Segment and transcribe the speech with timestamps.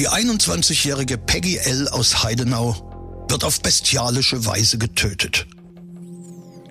[0.00, 1.86] Die 21-jährige Peggy L.
[1.88, 5.46] aus Heidenau wird auf bestialische Weise getötet.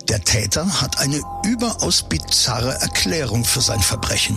[0.08, 4.36] Der Täter hat eine überaus bizarre Erklärung für sein Verbrechen.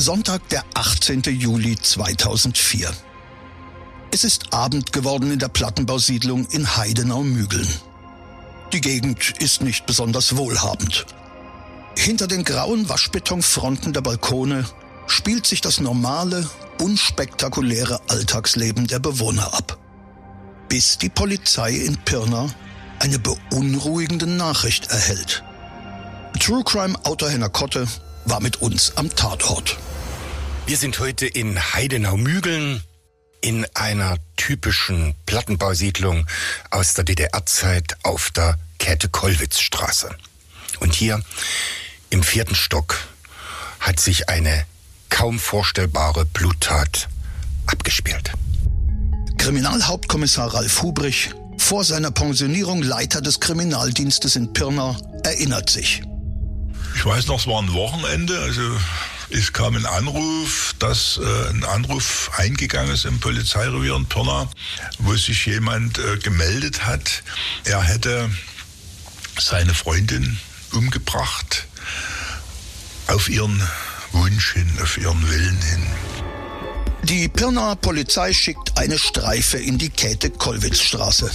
[0.00, 1.22] Sonntag, der 18.
[1.22, 2.92] Juli 2004.
[4.10, 7.68] Es ist Abend geworden in der Plattenbausiedlung in Heidenau-Mügeln.
[8.72, 11.06] Die Gegend ist nicht besonders wohlhabend.
[11.96, 14.66] Hinter den grauen Waschbetonfronten der Balkone
[15.06, 16.48] spielt sich das normale,
[16.80, 19.78] unspektakuläre Alltagsleben der Bewohner ab.
[20.68, 22.48] Bis die Polizei in Pirna
[22.98, 25.44] eine beunruhigende Nachricht erhält.
[26.40, 27.86] True Crime Autor Henner Kotte
[28.24, 29.78] war mit uns am Tatort.
[30.66, 32.82] Wir sind heute in Heidenau-Mügeln
[33.40, 36.26] in einer typischen Plattenbausiedlung
[36.70, 40.14] aus der DDR-Zeit auf der Käthe-Kollwitz-Straße.
[40.80, 41.22] Und hier
[42.10, 42.96] im vierten Stock
[43.80, 44.64] hat sich eine
[45.10, 47.08] kaum vorstellbare Bluttat
[47.66, 48.32] abgespielt.
[49.36, 56.02] Kriminalhauptkommissar Ralf Hubrich, vor seiner Pensionierung Leiter des Kriminaldienstes in Pirna, erinnert sich.
[57.04, 58.62] Ich weiß noch, es war ein Wochenende, also
[59.28, 64.48] es kam ein Anruf, dass äh, ein Anruf eingegangen ist im Polizeirevier in Pirna,
[65.00, 67.22] wo sich jemand äh, gemeldet hat,
[67.64, 68.30] er hätte
[69.38, 70.38] seine Freundin
[70.72, 71.66] umgebracht
[73.08, 73.62] auf ihren
[74.12, 75.86] Wunsch hin, auf ihren Willen hin.
[77.02, 81.30] Die Pirnaer Polizei schickt eine Streife in die Käthe-Kollwitz-Straße.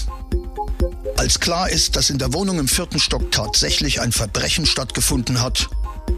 [1.20, 5.68] Als klar ist, dass in der Wohnung im vierten Stock tatsächlich ein Verbrechen stattgefunden hat,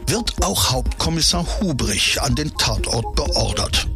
[0.05, 3.87] wird auch Hauptkommissar Hubrich an den Tatort beordert.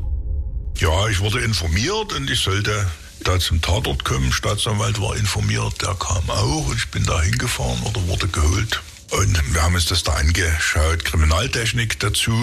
[0.80, 2.88] Ja, ich wurde informiert und ich sollte
[3.24, 4.34] da zum Tatort kommen.
[4.34, 8.82] Staatsanwalt war informiert, der kam auch und ich bin da hingefahren oder wurde geholt.
[9.12, 11.06] Und wir haben uns das da angeschaut.
[11.06, 12.34] Kriminaltechnik dazu.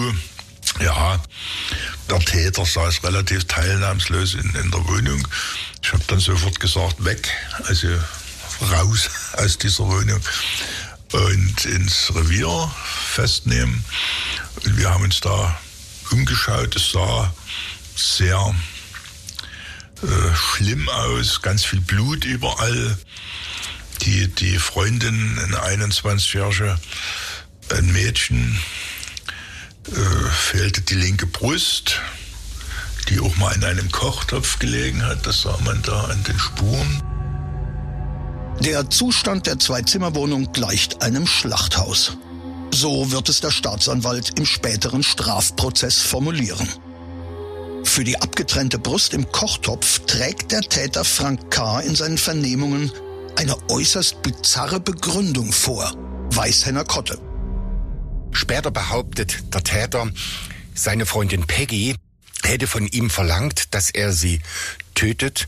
[0.81, 1.21] Ja,
[2.09, 5.27] der Täter saß relativ teilnahmslos in, in der Wohnung.
[5.81, 7.29] Ich habe dann sofort gesagt, weg,
[7.67, 7.89] also
[8.61, 10.21] raus aus dieser Wohnung
[11.13, 12.71] und ins Revier
[13.13, 13.83] festnehmen.
[14.63, 15.59] Und wir haben uns da
[16.11, 16.75] umgeschaut.
[16.75, 17.33] Es sah
[17.95, 18.55] sehr
[20.01, 22.97] äh, schlimm aus, ganz viel Blut überall.
[24.01, 26.77] Die, die Freundin, eine 21-jährige,
[27.69, 28.59] ein Mädchen,
[29.87, 32.01] äh, fehlte die linke Brust,
[33.09, 35.25] die auch mal in einem Kochtopf gelegen hat.
[35.25, 37.12] Das sah man da an den Spuren.
[38.59, 42.17] Der Zustand der Zwei-Zimmer-Wohnung gleicht einem Schlachthaus.
[42.71, 46.67] So wird es der Staatsanwalt im späteren Strafprozess formulieren.
[47.83, 51.81] Für die abgetrennte Brust im Kochtopf trägt der Täter Frank K.
[51.81, 52.91] in seinen Vernehmungen
[53.35, 55.93] eine äußerst bizarre Begründung vor,
[56.31, 57.19] weiß Henner Kotte.
[58.31, 60.09] Später behauptet der Täter,
[60.73, 61.95] seine Freundin Peggy
[62.43, 64.41] hätte von ihm verlangt, dass er sie
[64.95, 65.47] tötet,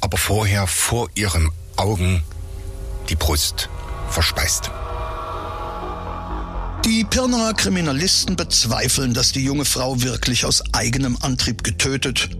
[0.00, 2.22] aber vorher vor ihren Augen
[3.10, 3.68] die Brust
[4.08, 4.70] verspeist.
[6.84, 12.30] Die Pirnaer Kriminalisten bezweifeln, dass die junge Frau wirklich aus eigenem Antrieb getötet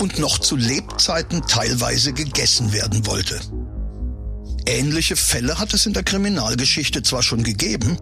[0.00, 3.38] und noch zu Lebzeiten teilweise gegessen werden wollte.
[4.66, 7.98] Ähnliche Fälle hat es in der Kriminalgeschichte zwar schon gegeben,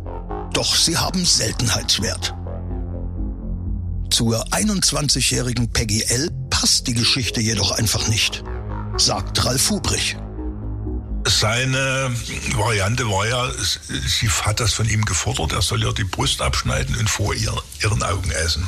[0.52, 2.34] doch sie haben Seltenheitswert.
[4.10, 6.30] Zur 21-jährigen Peggy L.
[6.50, 8.44] passt die Geschichte jedoch einfach nicht,
[8.96, 10.16] sagt Ralf Hubrich.
[11.24, 12.10] Seine
[12.54, 13.50] Variante war ja,
[14.06, 17.54] sie hat das von ihm gefordert, er soll ihr die Brust abschneiden und vor ihr,
[17.80, 18.66] ihren Augen essen.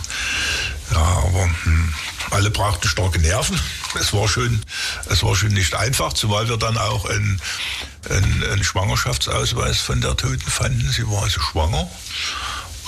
[0.90, 1.94] Ja, aber hm,
[2.30, 3.58] alle brauchten starke Nerven.
[3.98, 4.62] Es war schon,
[5.08, 7.40] es war schon nicht einfach, zumal wir dann auch einen,
[8.08, 10.90] einen, einen Schwangerschaftsausweis von der Toten fanden.
[10.90, 11.88] Sie war also schwanger.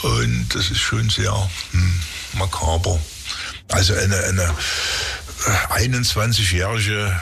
[0.03, 2.01] Und das ist schon sehr hm,
[2.35, 3.01] makaber.
[3.69, 4.55] Also eine, eine
[5.71, 7.21] 21-jährige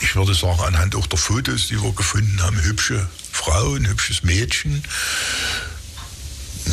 [0.00, 4.22] ich würde sagen, anhand auch der Fotos, die wir gefunden haben, hübsche Frau, ein hübsches
[4.22, 4.82] Mädchen.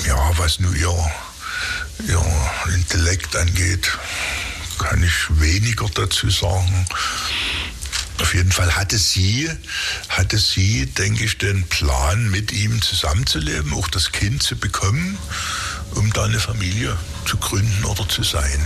[0.05, 1.11] Ja, was nur ihr,
[2.07, 2.25] ihr
[2.73, 3.97] Intellekt angeht,
[4.77, 6.85] kann ich weniger dazu sagen.
[8.19, 9.49] Auf jeden Fall hatte sie,
[10.09, 15.17] hatte sie, denke ich, den Plan, mit ihm zusammenzuleben, auch das Kind zu bekommen.
[15.95, 16.95] um da eine Familie
[17.25, 18.61] zu gründen oder zu sein.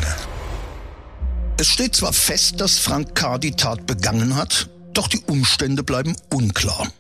[1.62, 3.38] Es steht zwar fest, dass Frank K.
[3.38, 6.92] die Tat begangen hat, doch die Umstände bleiben unklar.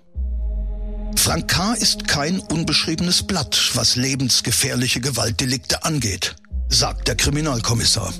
[1.15, 1.73] Frank K.
[1.73, 6.35] ist kein unbeschriebenes Blatt, was lebensgefährliche Gewaltdelikte angeht,
[6.69, 8.13] sagt der Kriminalkommissar.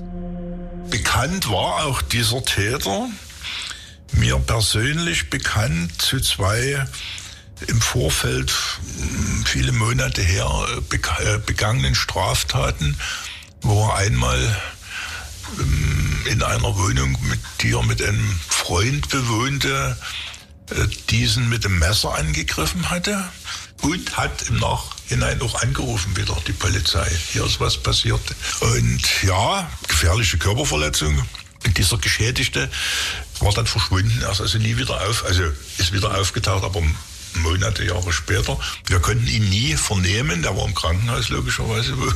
[0.90, 3.08] Bekannt war auch dieser Täter,
[4.14, 6.84] mir persönlich bekannt zu zwei
[7.68, 8.52] im Vorfeld
[8.98, 12.98] hm, viele Monate her äh, begangenen Straftaten,
[13.62, 14.60] wo er einmal
[15.60, 15.91] ähm,
[16.26, 19.98] in einer Wohnung, mit, die er mit einem Freund bewohnte,
[20.70, 23.24] äh, diesen mit dem Messer angegriffen hatte
[23.82, 27.10] und hat im Nachhinein auch angerufen wieder die Polizei.
[27.32, 28.22] Hier ist was passiert.
[28.60, 31.26] Und ja, gefährliche Körperverletzung.
[31.66, 32.70] Und dieser Geschädigte
[33.40, 34.22] war dann verschwunden.
[34.22, 35.44] Er ist also nie wieder auf, also
[35.78, 36.82] ist wieder aufgetaucht, aber
[37.36, 38.60] Monate, Jahre später.
[38.88, 40.42] Wir konnten ihn nie vernehmen.
[40.42, 42.12] Der war im Krankenhaus logischerweise, wo,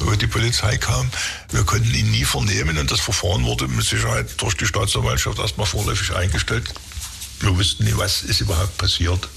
[0.00, 1.10] wo die Polizei kam.
[1.50, 5.66] Wir konnten ihn nie vernehmen und das Verfahren wurde mit Sicherheit durch die Staatsanwaltschaft erstmal
[5.66, 6.72] vorläufig eingestellt.
[7.40, 9.28] Wir wussten nie, was ist überhaupt passiert.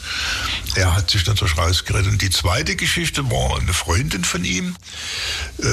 [0.76, 2.12] Er hat sich natürlich rausgerettet.
[2.14, 4.76] Und die zweite Geschichte war eine Freundin von ihm,
[5.62, 5.66] äh,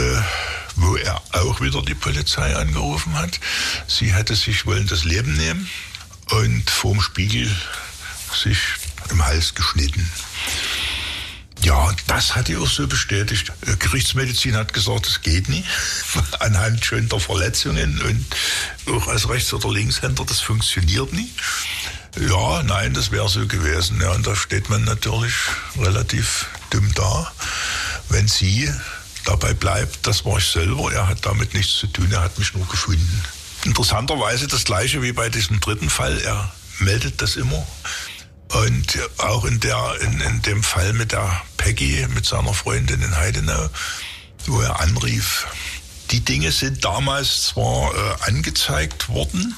[0.75, 3.39] wo er auch wieder die Polizei angerufen hat.
[3.87, 5.71] Sie hätte sich wollen das Leben nehmen
[6.31, 7.49] und vorm Spiegel
[8.35, 8.59] sich
[9.11, 10.11] im Hals geschnitten.
[11.63, 13.53] Ja, das hat die auch so bestätigt.
[13.67, 15.67] Äh, Gerichtsmedizin hat gesagt, es geht nicht.
[16.39, 21.33] Anhand schon der Verletzungen und auch als Rechts- oder Linkshänder, das funktioniert nicht.
[22.19, 24.01] Ja, nein, das wäre so gewesen.
[24.01, 25.35] Ja, und da steht man natürlich
[25.79, 27.33] relativ dumm da,
[28.09, 28.71] wenn sie
[29.25, 32.55] dabei bleibt, das war ich selber, er hat damit nichts zu tun, er hat mich
[32.55, 33.23] nur gefunden.
[33.65, 37.67] Interessanterweise das gleiche wie bei diesem dritten Fall, er meldet das immer.
[38.65, 43.17] Und auch in, der, in, in dem Fall mit der Peggy, mit seiner Freundin in
[43.17, 43.69] Heidenau,
[44.47, 45.47] wo er anrief.
[46.11, 49.55] Die Dinge sind damals zwar äh, angezeigt worden,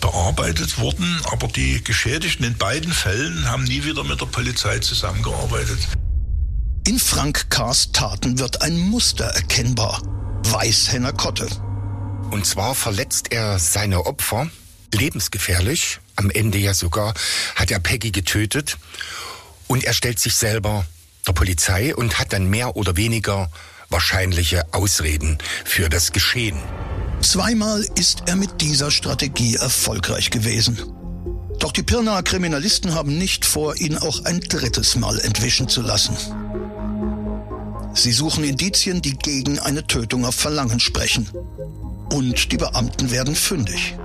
[0.00, 5.78] bearbeitet worden, aber die Geschädigten in beiden Fällen haben nie wieder mit der Polizei zusammengearbeitet.
[6.86, 10.02] In Frank K.'s Taten wird ein Muster erkennbar.
[10.44, 11.48] Weißhenner Kotte.
[12.30, 14.50] Und zwar verletzt er seine Opfer
[14.92, 16.00] lebensgefährlich.
[16.16, 17.14] Am Ende ja sogar
[17.54, 18.78] hat er Peggy getötet.
[19.66, 20.86] Und er stellt sich selber
[21.26, 23.50] der Polizei und hat dann mehr oder weniger
[23.88, 26.58] wahrscheinliche Ausreden für das Geschehen.
[27.20, 30.78] Zweimal ist er mit dieser Strategie erfolgreich gewesen.
[31.58, 36.16] Doch die Pirnaer Kriminalisten haben nicht vor, ihn auch ein drittes Mal entwischen zu lassen.
[37.94, 41.28] Sie suchen Indizien, die gegen eine Tötung auf Verlangen sprechen.
[42.12, 43.96] Und die Beamten werden fündig.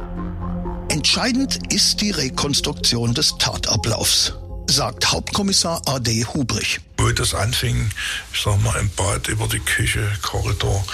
[0.91, 4.33] Entscheidend ist die Rekonstruktion des Tatablaufs
[4.69, 6.25] sagt Hauptkommissar A.D.
[6.25, 6.81] Hubrich.
[6.97, 7.89] Wo das anfing,
[8.33, 10.85] ich sag mal, im Bad über die Küche, Korridor,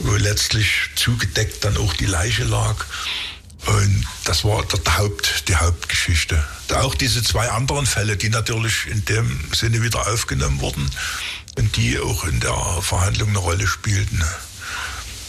[0.00, 2.84] wo letztlich zugedeckt dann auch die Leiche lag.
[3.66, 6.44] Und das war der Haupt, die Hauptgeschichte.
[6.74, 10.90] Auch diese zwei anderen Fälle, die natürlich in dem Sinne wieder aufgenommen wurden
[11.56, 14.20] und die auch in der Verhandlung eine Rolle spielten.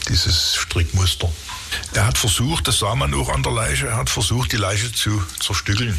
[0.08, 1.30] Dieses Strickmuster.
[1.94, 4.92] Er hat versucht, das sah man auch an der Leiche, er hat versucht, die Leiche
[4.92, 5.98] zu zerstückeln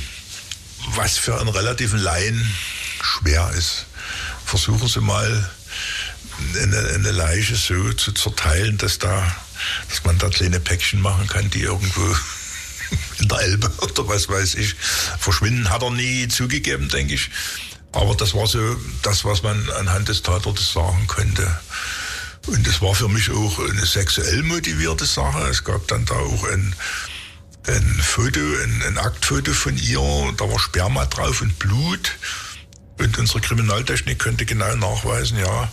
[0.87, 2.53] was für einen relativen Laien
[3.01, 3.85] schwer ist.
[4.45, 5.49] Versuchen Sie mal
[6.61, 9.35] eine, eine Leiche so zu zerteilen, dass da,
[9.89, 12.01] dass man da kleine Päckchen machen kann, die irgendwo
[13.19, 14.75] in der Elbe oder was weiß ich
[15.19, 15.69] verschwinden.
[15.69, 17.29] Hat er nie zugegeben, denke ich.
[17.93, 18.59] Aber das war so
[19.03, 21.59] das, was man anhand des Tatortes sagen könnte.
[22.47, 25.47] Und das war für mich auch eine sexuell motivierte Sache.
[25.49, 26.75] Es gab dann da auch ein,
[27.67, 32.11] ein Foto, ein, ein Aktfoto von ihr, da war Sperma drauf und Blut.
[32.99, 35.71] Und unsere Kriminaltechnik könnte genau nachweisen, ja,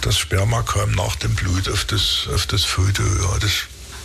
[0.00, 3.02] das Sperma kam nach dem Blut auf das, auf das Foto.
[3.02, 3.52] Ja, das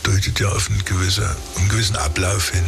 [0.04, 2.66] deutet ja auf einen, gewisse, einen gewissen Ablauf hin.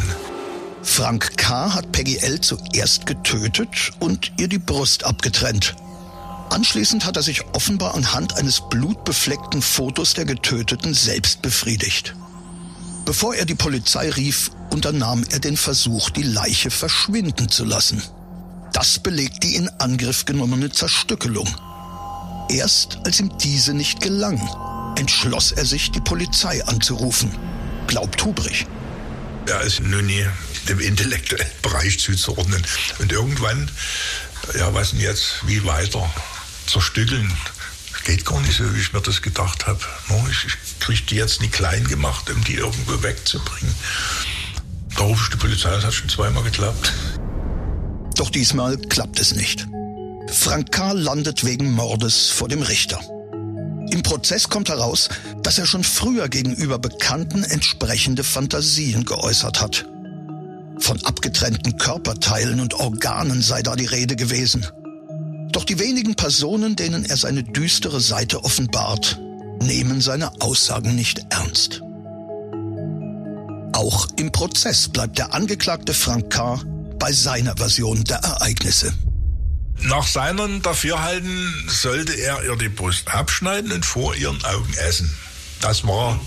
[0.82, 1.74] Frank K.
[1.74, 2.40] hat Peggy L.
[2.40, 5.74] zuerst getötet und ihr die Brust abgetrennt.
[6.50, 12.14] Anschließend hat er sich offenbar anhand eines blutbefleckten Fotos der Getöteten selbst befriedigt.
[13.04, 18.02] Bevor er die Polizei rief, unternahm er den Versuch, die Leiche verschwinden zu lassen.
[18.72, 21.48] Das belegt die in Angriff genommene Zerstückelung.
[22.48, 24.40] Erst als ihm diese nicht gelang,
[24.96, 27.30] entschloss er sich, die Polizei anzurufen,
[27.86, 28.66] glaubt Hubrich.
[29.46, 30.26] Er ist nun nie
[30.68, 32.62] dem intellektuellen Bereich zuzuordnen.
[32.98, 33.70] Und irgendwann,
[34.56, 36.08] ja, was denn jetzt, wie weiter?
[36.70, 37.30] Zerstückeln,
[38.04, 39.80] geht gar nicht so, wie ich mir das gedacht habe.
[40.30, 43.74] Ich, ich kriege die jetzt nicht klein gemacht, um die irgendwo wegzubringen.
[44.96, 46.92] Da rufe ich die Polizei, das hat schon zweimal geklappt.
[48.16, 49.66] Doch diesmal klappt es nicht.
[50.28, 50.92] Frank K.
[50.92, 53.00] landet wegen Mordes vor dem Richter.
[53.90, 55.08] Im Prozess kommt heraus,
[55.42, 59.86] dass er schon früher gegenüber Bekannten entsprechende Fantasien geäußert hat.
[60.78, 64.66] Von abgetrennten Körperteilen und Organen sei da die Rede gewesen.
[65.52, 69.20] Doch die wenigen Personen, denen er seine düstere Seite offenbart,
[69.60, 71.82] nehmen seine Aussagen nicht ernst.
[73.72, 76.60] Auch im Prozess bleibt der Angeklagte Frank K.
[76.98, 78.92] bei seiner Version der Ereignisse.
[79.82, 85.10] Nach seinem Dafürhalten sollte er ihr die Brust abschneiden und vor ihren Augen essen.
[85.60, 86.20] Das war,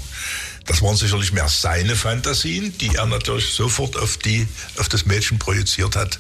[0.65, 5.37] das waren sicherlich mehr seine Fantasien, die er natürlich sofort auf die, auf das Mädchen
[5.37, 6.19] projiziert hat,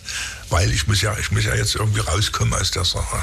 [0.49, 3.17] weil ich muss ja, ich muss ja jetzt irgendwie rauskommen aus der Sache.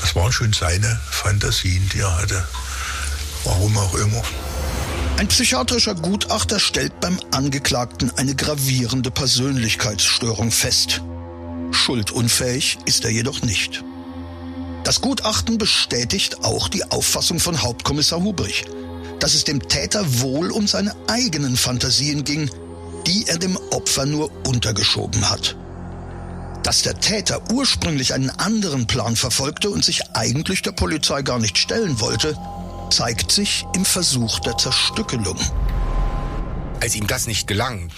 [0.00, 2.46] Das waren schon seine Fantasien, die er hatte.
[3.44, 4.22] Warum auch immer.
[5.18, 11.02] Ein psychiatrischer Gutachter stellt beim Angeklagten eine gravierende Persönlichkeitsstörung fest.
[11.72, 13.82] Schuldunfähig ist er jedoch nicht.
[14.84, 18.64] Das Gutachten bestätigt auch die Auffassung von Hauptkommissar Hubrich,
[19.20, 22.50] dass es dem Täter wohl um seine eigenen Fantasien ging,
[23.06, 25.56] die er dem Opfer nur untergeschoben hat.
[26.62, 31.56] Dass der Täter ursprünglich einen anderen Plan verfolgte und sich eigentlich der Polizei gar nicht
[31.56, 32.36] stellen wollte,
[32.90, 35.38] zeigt sich im Versuch der Zerstückelung.
[36.80, 37.90] Als ihm das nicht gelang,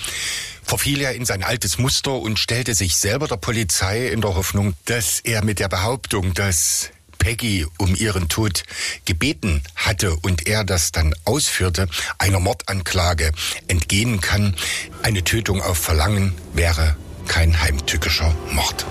[0.63, 4.75] verfiel er in sein altes Muster und stellte sich selber der Polizei in der Hoffnung,
[4.85, 8.65] dass er mit der Behauptung, dass Peggy um ihren Tod
[9.05, 11.87] gebeten hatte und er das dann ausführte,
[12.19, 13.31] einer Mordanklage
[13.69, 14.57] entgehen kann.
[15.03, 16.97] Eine Tötung auf Verlangen wäre
[17.29, 18.85] kein heimtückischer Mord.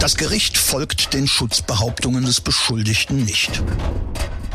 [0.00, 3.62] Das Gericht folgt den Schutzbehauptungen des Beschuldigten nicht.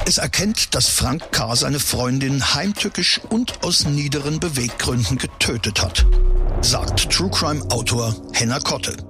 [0.05, 1.55] Es erkennt, dass Frank K.
[1.55, 6.05] seine Freundin heimtückisch und aus niederen Beweggründen getötet hat,
[6.61, 9.08] sagt True Crime Autor Henna Kotte.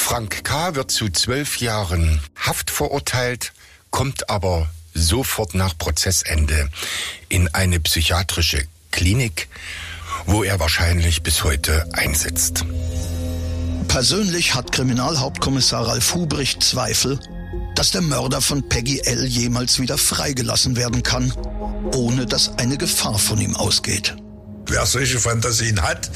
[0.00, 0.74] Frank K.
[0.74, 3.52] wird zu zwölf Jahren Haft verurteilt,
[3.90, 6.68] kommt aber sofort nach Prozessende
[7.28, 9.48] in eine psychiatrische Klinik,
[10.26, 12.64] wo er wahrscheinlich bis heute einsitzt.
[13.86, 17.20] Persönlich hat Kriminalhauptkommissar Ralf Hubrich Zweifel,
[17.76, 19.26] dass der Mörder von Peggy L.
[19.26, 21.32] jemals wieder freigelassen werden kann,
[21.94, 24.16] ohne dass eine Gefahr von ihm ausgeht.
[24.66, 26.10] Wer solche Fantasien hat,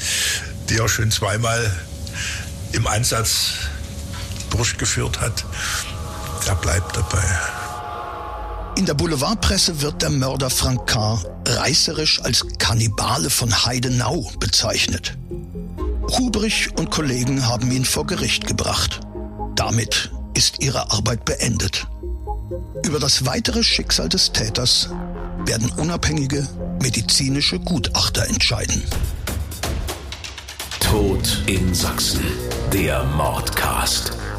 [0.69, 1.71] die er schon zweimal
[2.73, 3.69] im Einsatz
[4.55, 5.45] durchgeführt hat,
[6.47, 7.23] der bleibt dabei.
[8.77, 11.19] In der Boulevardpresse wird der Mörder Frank K.
[11.47, 15.17] reißerisch als Kannibale von Heidenau bezeichnet.
[16.17, 18.99] Hubrich und Kollegen haben ihn vor Gericht gebracht.
[19.55, 21.87] Damit ist ihre Arbeit beendet.
[22.85, 24.89] Über das weitere Schicksal des Täters
[25.45, 26.47] werden unabhängige
[26.81, 28.83] medizinische Gutachter entscheiden.
[30.79, 32.23] Tod in Sachsen.
[32.71, 34.13] Der Mordcast.